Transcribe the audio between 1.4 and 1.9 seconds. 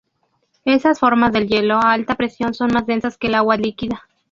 hielo